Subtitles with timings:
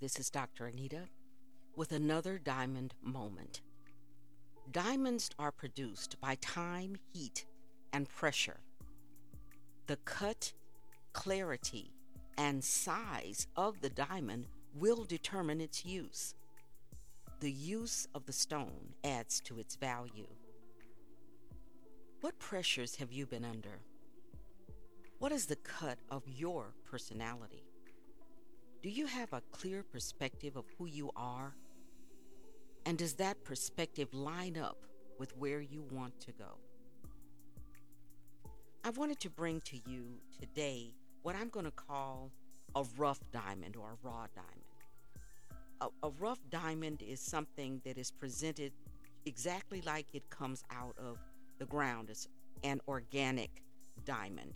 [0.00, 0.66] this is Dr.
[0.66, 1.08] Anita
[1.74, 3.62] with another diamond moment.
[4.70, 7.46] Diamonds are produced by time, heat,
[7.92, 8.60] and pressure.
[9.88, 10.52] The cut,
[11.12, 11.90] clarity,
[12.36, 16.34] and size of the diamond will determine its use.
[17.40, 20.28] The use of the stone adds to its value.
[22.20, 23.80] What pressures have you been under?
[25.18, 27.67] What is the cut of your personality?
[28.88, 31.54] Do you have a clear perspective of who you are?
[32.86, 34.78] And does that perspective line up
[35.18, 36.56] with where you want to go?
[38.82, 40.06] I wanted to bring to you
[40.40, 42.30] today what I'm going to call
[42.74, 44.64] a rough diamond or a raw diamond.
[45.82, 48.72] A, a, rough diamond is something that is presented
[49.26, 51.18] exactly like it comes out of
[51.58, 52.08] the ground.
[52.08, 52.26] It's
[52.64, 53.50] an organic
[54.06, 54.54] diamond.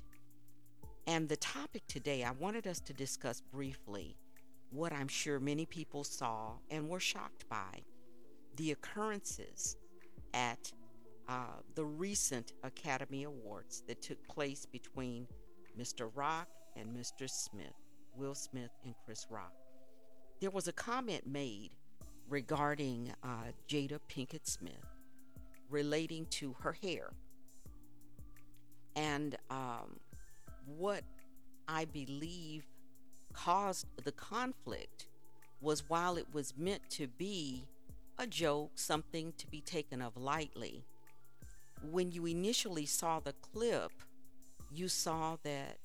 [1.07, 4.17] And the topic today, I wanted us to discuss briefly
[4.73, 7.83] what I'm sure many people saw and were shocked by
[8.57, 9.77] the occurrences
[10.35, 10.73] at
[11.29, 15.27] uh, the recent Academy Awards that took place between
[15.79, 16.11] Mr.
[16.15, 17.29] Rock and Mr.
[17.29, 17.75] Smith,
[18.17, 19.53] Will Smith and Chris Rock.
[20.41, 21.71] There was a comment made
[22.29, 24.73] regarding uh, Jada Pinkett Smith
[25.71, 27.11] relating to her hair.
[28.97, 29.99] And um,
[30.67, 31.03] what
[31.69, 32.67] I believe
[33.33, 35.07] caused the conflict
[35.61, 37.65] was while it was meant to be
[38.19, 40.85] a joke, something to be taken of lightly,
[41.91, 43.93] when you initially saw the clip,
[44.71, 45.79] you saw that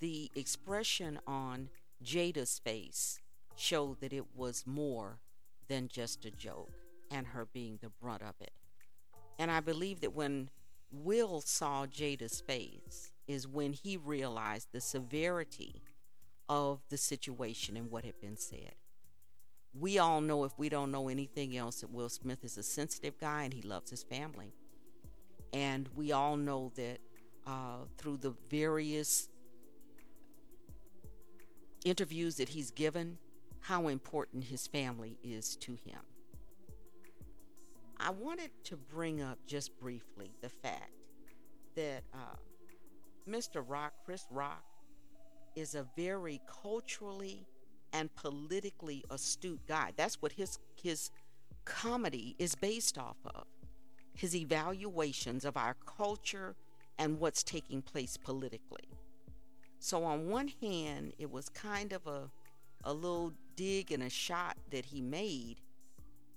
[0.00, 1.68] the expression on
[2.02, 3.18] Jada's face
[3.56, 5.18] showed that it was more
[5.68, 6.72] than just a joke
[7.10, 8.52] and her being the brunt of it.
[9.38, 10.50] And I believe that when
[10.90, 15.82] Will saw Jada's face, is when he realized the severity
[16.48, 18.74] of the situation and what had been said.
[19.78, 23.18] We all know, if we don't know anything else, that Will Smith is a sensitive
[23.18, 24.52] guy and he loves his family.
[25.52, 26.98] And we all know that
[27.46, 29.28] uh, through the various
[31.84, 33.18] interviews that he's given,
[33.60, 36.00] how important his family is to him.
[37.98, 40.90] I wanted to bring up just briefly the fact
[41.74, 42.36] that uh,
[43.28, 43.64] Mr.
[43.66, 44.62] Rock, Chris Rock,
[45.54, 47.46] is a very culturally
[47.92, 49.92] and politically astute guy.
[49.96, 51.10] That's what his his
[51.64, 53.46] comedy is based off of.
[54.14, 56.54] His evaluations of our culture
[56.98, 58.88] and what's taking place politically.
[59.78, 62.30] So on one hand, it was kind of a
[62.84, 65.60] a little dig and a shot that he made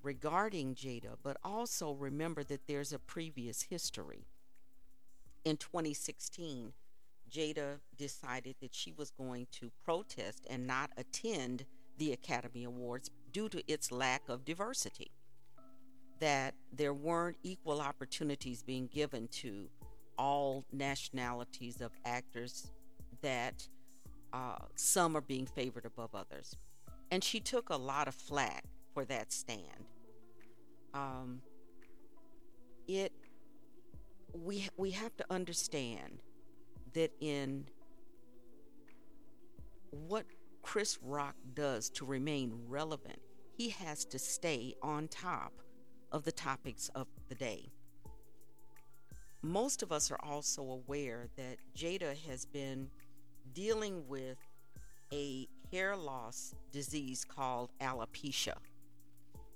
[0.01, 4.25] regarding Jada, but also remember that there's a previous history
[5.43, 6.71] in 2016,
[7.31, 11.65] Jada decided that she was going to protest and not attend
[11.97, 15.11] the Academy Awards due to its lack of diversity.
[16.19, 19.69] That there weren't equal opportunities being given to
[20.17, 22.71] all nationalities of actors,
[23.21, 23.67] that
[24.33, 26.55] uh, some are being favored above others.
[27.11, 28.63] And she took a lot of flack
[28.93, 29.85] for that stand.
[30.93, 31.41] Um,
[32.87, 33.11] it
[34.33, 36.21] we we have to understand
[36.93, 37.65] that in
[39.91, 40.25] what
[40.61, 43.19] Chris Rock does to remain relevant,
[43.57, 45.53] he has to stay on top
[46.11, 47.69] of the topics of the day.
[49.41, 52.89] Most of us are also aware that Jada has been
[53.53, 54.37] dealing with
[55.13, 58.55] a hair loss disease called alopecia.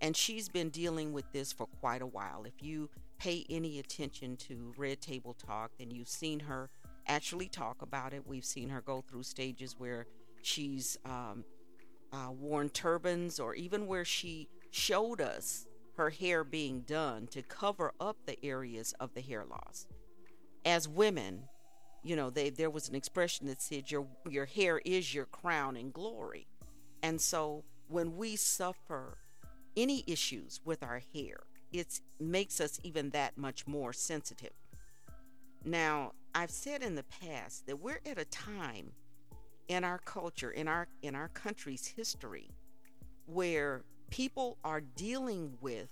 [0.01, 2.43] And she's been dealing with this for quite a while.
[2.45, 6.69] If you pay any attention to Red Table Talk, then you've seen her
[7.07, 8.25] actually talk about it.
[8.25, 10.07] We've seen her go through stages where
[10.41, 11.43] she's um,
[12.11, 15.67] uh, worn turbans, or even where she showed us
[15.97, 19.85] her hair being done to cover up the areas of the hair loss.
[20.65, 21.43] As women,
[22.03, 25.75] you know, they, there was an expression that said, "Your your hair is your crown
[25.75, 26.47] and glory,"
[27.03, 29.17] and so when we suffer
[29.75, 34.53] any issues with our hair, it makes us even that much more sensitive.
[35.63, 38.91] Now, I've said in the past that we're at a time
[39.67, 42.49] in our culture, in our in our country's history,
[43.25, 45.89] where people are dealing with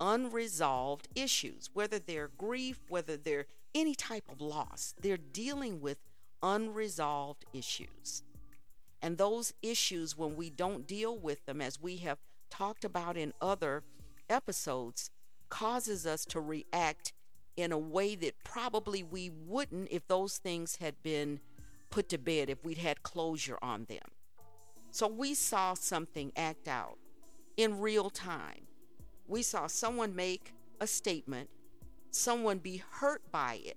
[0.00, 5.98] unresolved issues, whether they're grief, whether they're any type of loss, they're dealing with
[6.42, 8.22] unresolved issues.
[9.02, 12.18] And those issues, when we don't deal with them, as we have
[12.50, 13.82] talked about in other
[14.28, 15.10] episodes
[15.48, 17.12] causes us to react
[17.58, 21.40] in a way that probably we wouldn't if those things had been
[21.90, 24.06] put to bed, if we'd had closure on them.
[24.92, 26.98] So we saw something act out
[27.56, 28.68] in real time.
[29.26, 31.50] We saw someone make a statement,
[32.12, 33.76] someone be hurt by it,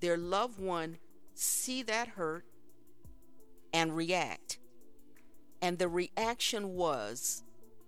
[0.00, 0.98] their loved one
[1.32, 2.44] see that hurt
[3.72, 4.58] and react.
[5.62, 7.42] And the reaction was,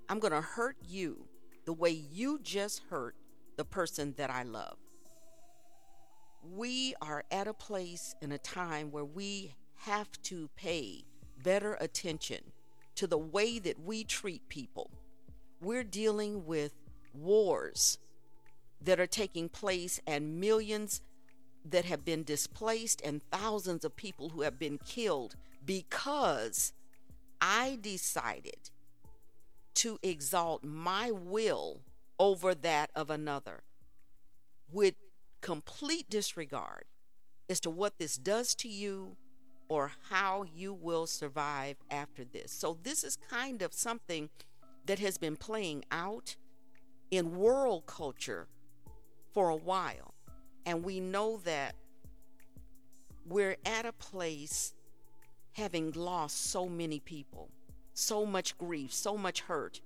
[0.08, 1.26] I'm going to hurt you
[1.66, 3.14] the way you just hurt
[3.58, 4.78] the person that I love.
[6.42, 11.04] We are at a place in a time where we have to pay
[11.42, 12.40] better attention
[12.96, 14.90] to the way that we treat people.
[15.60, 16.72] We're dealing with
[17.14, 17.98] wars
[18.80, 21.00] that are taking place and millions
[21.64, 26.72] that have been displaced and thousands of people who have been killed because
[27.40, 28.70] I decided
[29.74, 31.80] to exalt my will
[32.18, 33.62] over that of another
[34.72, 34.94] with
[35.40, 36.84] complete disregard
[37.48, 39.16] as to what this does to you
[39.68, 42.50] or how you will survive after this.
[42.52, 44.30] So, this is kind of something
[44.86, 46.36] that has been playing out
[47.10, 48.48] in world culture
[49.32, 50.14] for a while.
[50.66, 51.74] And we know that
[53.26, 54.74] we're at a place
[55.52, 57.50] having lost so many people,
[57.92, 59.80] so much grief, so much hurt.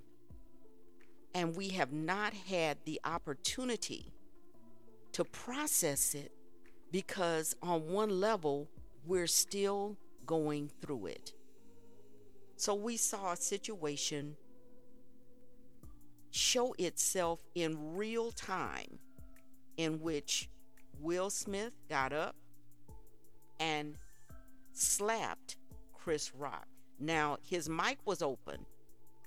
[1.34, 4.12] And we have not had the opportunity
[5.12, 6.32] to process it
[6.91, 8.69] because, on one level,
[9.06, 11.32] we're still going through it.
[12.56, 14.37] So, we saw a situation
[16.31, 18.99] show itself in real time
[19.76, 20.49] in which
[21.00, 22.37] Will Smith got up
[23.61, 23.97] and
[24.73, 25.56] slapped
[25.93, 26.67] Chris Rock.
[26.99, 28.65] Now, his mic was open,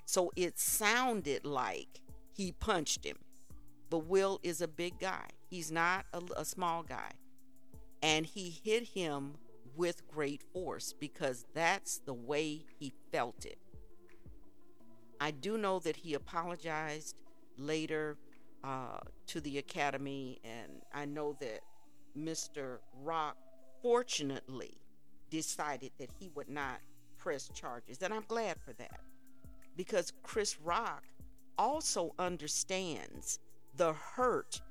[0.06, 2.02] so it sounded like
[2.34, 3.18] he punched him.
[3.90, 7.12] But Will is a big guy, he's not a, a small guy.
[8.02, 9.36] And he hit him
[9.76, 13.58] with great force because that's the way he felt it.
[15.20, 17.16] I do know that he apologized
[17.58, 18.18] later
[18.64, 21.62] uh, to the Academy, and I know that
[22.18, 22.80] Mr.
[23.04, 23.38] Rock
[23.81, 24.78] fortunately
[25.30, 26.80] decided that he would not
[27.18, 29.00] press charges, and I'm glad for that
[29.76, 31.04] because Chris Rock
[31.58, 33.40] also understands
[33.77, 34.62] the hurt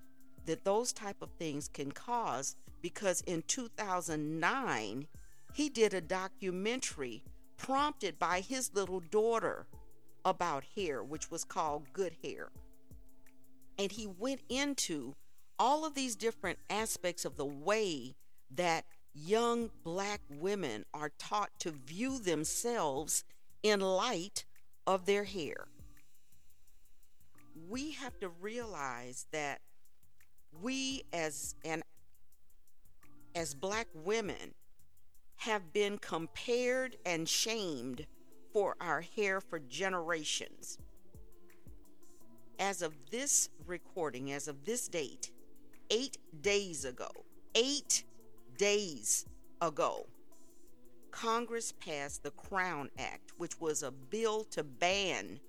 [0.46, 5.06] that those type of things can cause because in 2009
[5.52, 7.22] he did a documentary
[7.56, 9.66] prompted by his little daughter
[10.24, 12.50] about hair which was called good hair
[13.78, 15.14] and he went into
[15.58, 18.14] all of these different aspects of the way
[18.50, 18.84] that
[19.14, 23.24] young black women are taught to view themselves
[23.62, 24.44] in light
[24.86, 25.66] of their hair.
[27.68, 29.60] We have to realize that
[30.62, 31.82] we as and
[33.34, 34.54] as black women
[35.36, 38.06] have been compared and shamed
[38.52, 40.78] for our hair for generations.
[42.58, 45.32] As of this recording, as of this date,
[45.90, 47.10] eight days ago,
[47.54, 48.04] eight
[48.56, 49.26] days
[49.60, 50.06] ago,
[51.10, 55.40] Congress passed the Crown Act, which was a bill to ban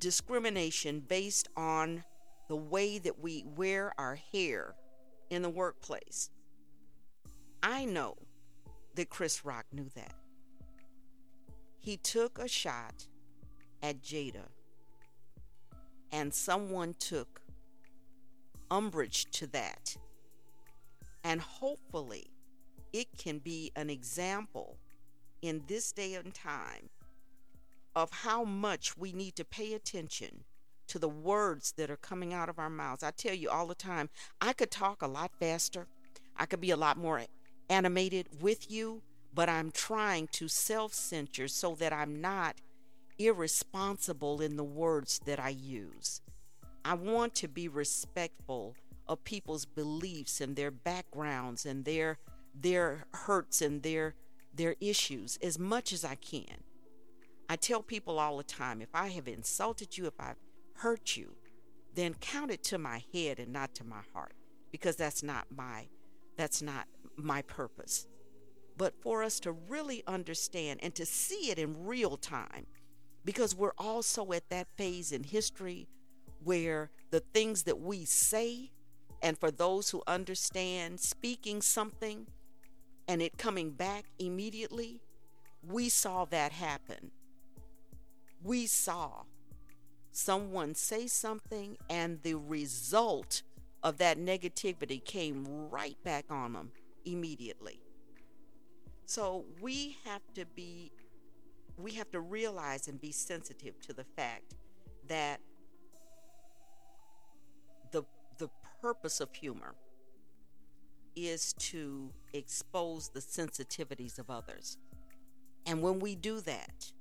[0.00, 2.02] discrimination based on
[2.48, 4.74] the way that we wear our hair
[5.30, 6.30] in the workplace.
[7.62, 8.16] I know
[8.96, 10.14] that Chris Rock knew that.
[11.78, 13.06] He took a shot
[13.82, 14.48] at Jada
[16.12, 17.40] and someone took
[18.70, 19.96] umbrage to that.
[21.22, 22.30] And hopefully,
[22.92, 24.78] it can be an example
[25.42, 26.88] in this day and time
[27.94, 30.44] of how much we need to pay attention
[30.86, 33.02] to the words that are coming out of our mouths.
[33.02, 35.86] I tell you all the time, I could talk a lot faster,
[36.36, 37.22] I could be a lot more
[37.68, 42.56] animated with you, but I'm trying to self censor so that I'm not
[43.18, 46.22] irresponsible in the words that I use.
[46.84, 48.74] I want to be respectful
[49.06, 52.18] of people's beliefs and their backgrounds and their
[52.54, 54.14] their hurts and their
[54.54, 56.64] their issues as much as I can.
[57.50, 60.38] I tell people all the time if I have insulted you, if I've
[60.74, 61.34] hurt you,
[61.96, 64.34] then count it to my head and not to my heart
[64.70, 65.88] because that's not my
[66.36, 68.06] that's not my purpose.
[68.76, 72.66] But for us to really understand and to see it in real time
[73.24, 75.88] because we're also at that phase in history
[76.44, 78.70] where the things that we say,
[79.24, 82.28] and for those who understand speaking something
[83.08, 85.00] and it coming back immediately,
[85.68, 87.10] we saw that happen.
[88.42, 89.24] We saw
[90.12, 93.42] someone say something, and the result
[93.82, 96.72] of that negativity came right back on them
[97.04, 97.80] immediately.
[99.06, 100.92] So we have to be
[101.76, 104.54] we have to realize and be sensitive to the fact
[105.08, 105.40] that
[107.90, 108.04] the
[108.38, 108.48] the
[108.80, 109.74] purpose of humor
[111.16, 114.76] is to expose the sensitivities of others.
[115.66, 116.92] And when we do that,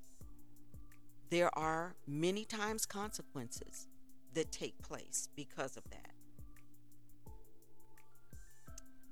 [1.29, 3.88] there are many times consequences
[4.33, 6.12] that take place because of that.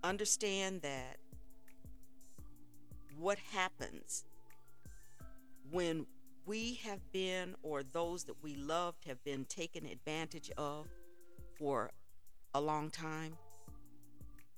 [0.03, 1.17] Understand that
[3.19, 4.25] what happens
[5.71, 6.05] when
[6.45, 10.87] we have been, or those that we loved have been taken advantage of
[11.59, 11.91] for
[12.53, 13.35] a long time,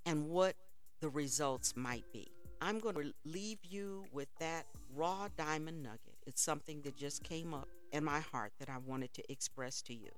[0.06, 0.56] and what
[1.00, 2.32] the results might be.
[2.62, 6.09] I'm going to leave you with that raw diamond nugget.
[6.30, 9.96] It's something that just came up in my heart that I wanted to express to
[9.96, 10.12] you.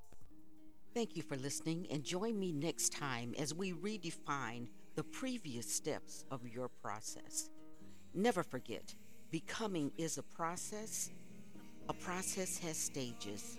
[0.94, 6.26] Thank you for listening, and join me next time as we redefine the previous steps
[6.30, 7.50] of your process.
[8.14, 8.94] Never forget,
[9.32, 11.12] becoming is a process.
[11.88, 13.58] A process has stages.